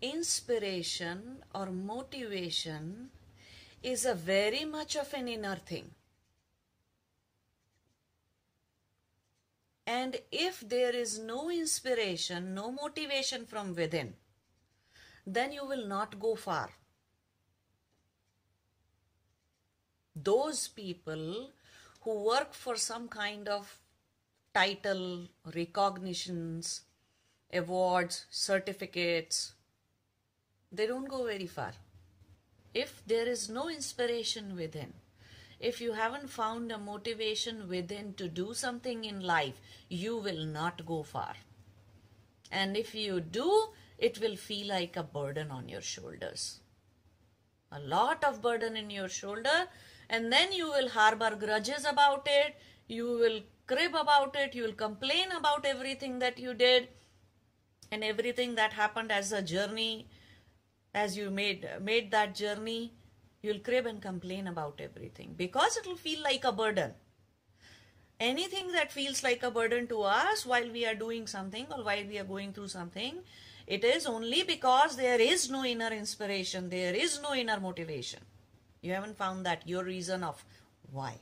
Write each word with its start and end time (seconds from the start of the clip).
inspiration 0.00 1.42
or 1.54 1.66
motivation 1.66 3.10
is 3.82 4.04
a 4.04 4.14
very 4.14 4.64
much 4.64 4.96
of 4.96 5.12
an 5.14 5.28
inner 5.28 5.56
thing. 5.56 5.90
And 9.86 10.16
if 10.30 10.60
there 10.60 10.94
is 10.94 11.18
no 11.18 11.50
inspiration, 11.50 12.54
no 12.54 12.70
motivation 12.70 13.44
from 13.46 13.74
within, 13.74 14.14
then 15.26 15.52
you 15.52 15.66
will 15.66 15.86
not 15.86 16.20
go 16.20 16.36
far. 16.36 16.70
Those 20.14 20.68
people 20.68 21.50
who 22.02 22.24
work 22.24 22.54
for 22.54 22.76
some 22.76 23.08
kind 23.08 23.48
of 23.48 23.78
title, 24.54 25.28
recognitions, 25.54 26.82
awards, 27.52 28.26
certificates, 28.30 29.54
they 30.72 30.86
don't 30.86 31.08
go 31.08 31.24
very 31.26 31.46
far. 31.46 31.72
If 32.72 33.02
there 33.06 33.26
is 33.26 33.48
no 33.48 33.68
inspiration 33.68 34.56
within, 34.56 34.92
if 35.58 35.80
you 35.80 35.92
haven't 35.92 36.30
found 36.30 36.72
a 36.72 36.78
motivation 36.78 37.68
within 37.68 38.14
to 38.14 38.28
do 38.28 38.54
something 38.54 39.04
in 39.04 39.20
life, 39.20 39.60
you 39.88 40.16
will 40.16 40.46
not 40.46 40.86
go 40.86 41.02
far. 41.02 41.34
And 42.50 42.76
if 42.76 42.94
you 42.94 43.20
do, 43.20 43.68
it 43.98 44.20
will 44.20 44.36
feel 44.36 44.68
like 44.68 44.96
a 44.96 45.02
burden 45.02 45.50
on 45.50 45.68
your 45.68 45.82
shoulders. 45.82 46.60
A 47.72 47.80
lot 47.80 48.24
of 48.24 48.40
burden 48.40 48.76
in 48.76 48.90
your 48.90 49.08
shoulder, 49.08 49.68
and 50.08 50.32
then 50.32 50.52
you 50.52 50.68
will 50.70 50.88
harbor 50.88 51.36
grudges 51.36 51.84
about 51.84 52.26
it, 52.26 52.56
you 52.88 53.06
will 53.06 53.40
crib 53.66 53.94
about 53.94 54.34
it, 54.36 54.54
you 54.54 54.62
will 54.62 54.72
complain 54.72 55.30
about 55.32 55.66
everything 55.66 56.18
that 56.20 56.38
you 56.38 56.54
did 56.54 56.88
and 57.92 58.02
everything 58.02 58.54
that 58.54 58.72
happened 58.72 59.12
as 59.12 59.30
a 59.30 59.42
journey 59.42 60.08
as 60.94 61.16
you 61.16 61.30
made 61.30 61.68
made 61.80 62.10
that 62.10 62.34
journey 62.34 62.92
you'll 63.42 63.60
crib 63.60 63.86
and 63.86 64.02
complain 64.02 64.48
about 64.48 64.80
everything 64.80 65.34
because 65.36 65.76
it'll 65.76 65.96
feel 65.96 66.22
like 66.22 66.44
a 66.44 66.52
burden 66.52 66.92
anything 68.18 68.72
that 68.72 68.92
feels 68.92 69.22
like 69.22 69.42
a 69.42 69.50
burden 69.50 69.86
to 69.86 70.02
us 70.02 70.44
while 70.44 70.70
we 70.70 70.84
are 70.84 70.94
doing 70.94 71.26
something 71.26 71.66
or 71.70 71.84
while 71.84 72.04
we 72.06 72.18
are 72.18 72.24
going 72.24 72.52
through 72.52 72.68
something 72.68 73.18
it 73.66 73.84
is 73.84 74.06
only 74.06 74.42
because 74.42 74.96
there 74.96 75.20
is 75.20 75.48
no 75.50 75.64
inner 75.64 75.92
inspiration 76.02 76.68
there 76.68 76.94
is 76.94 77.20
no 77.22 77.34
inner 77.34 77.60
motivation 77.60 78.20
you 78.82 78.92
haven't 78.92 79.16
found 79.16 79.46
that 79.46 79.66
your 79.66 79.84
reason 79.84 80.24
of 80.24 80.44
why 80.90 81.14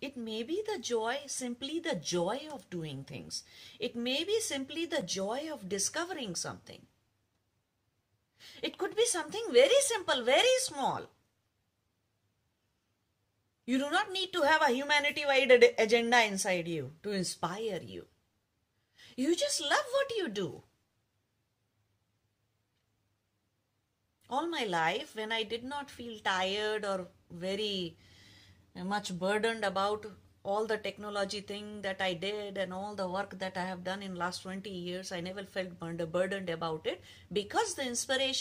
it 0.00 0.16
may 0.16 0.42
be 0.42 0.62
the 0.66 0.78
joy, 0.78 1.18
simply 1.26 1.78
the 1.78 1.94
joy 1.94 2.48
of 2.50 2.68
doing 2.70 3.04
things. 3.04 3.42
It 3.78 3.94
may 3.94 4.24
be 4.24 4.40
simply 4.40 4.86
the 4.86 5.02
joy 5.02 5.50
of 5.52 5.68
discovering 5.68 6.34
something. 6.34 6.86
It 8.62 8.78
could 8.78 8.94
be 8.96 9.06
something 9.06 9.44
very 9.50 9.80
simple, 9.80 10.22
very 10.22 10.58
small. 10.60 11.08
You 13.66 13.78
do 13.78 13.90
not 13.90 14.10
need 14.12 14.32
to 14.32 14.42
have 14.42 14.62
a 14.62 14.72
humanity 14.72 15.24
wide 15.24 15.74
agenda 15.78 16.24
inside 16.24 16.66
you 16.66 16.92
to 17.02 17.12
inspire 17.12 17.80
you. 17.82 18.06
You 19.16 19.36
just 19.36 19.60
love 19.60 19.84
what 19.92 20.16
you 20.16 20.28
do. 20.28 20.62
All 24.28 24.48
my 24.48 24.64
life, 24.64 25.14
when 25.14 25.32
I 25.32 25.42
did 25.42 25.64
not 25.64 25.90
feel 25.90 26.18
tired 26.20 26.84
or 26.84 27.08
very 27.30 27.96
much 28.74 29.18
burdened 29.18 29.64
about 29.64 30.06
all 30.42 30.66
the 30.66 30.78
technology 30.78 31.40
thing 31.40 31.82
that 31.82 32.00
I 32.00 32.14
did 32.14 32.56
and 32.56 32.72
all 32.72 32.94
the 32.94 33.08
work 33.08 33.38
that 33.38 33.56
I 33.56 33.64
have 33.64 33.84
done 33.84 34.02
in 34.02 34.14
last 34.14 34.42
20 34.42 34.70
years. 34.70 35.12
I 35.12 35.20
never 35.20 35.42
felt 35.44 35.78
burdened 35.78 36.48
about 36.48 36.86
it 36.86 37.02
because 37.32 37.74
the 37.74 37.86
inspiration 37.86 38.34